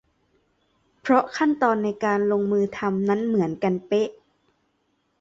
[1.01, 4.09] เพราะขั้นตอนในการลงมือทำนั้นเหมือนกันเป๊ะ